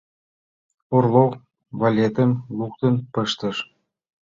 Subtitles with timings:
[0.95, 1.31] —Орлов
[1.79, 3.57] валетым луктын пыштыш.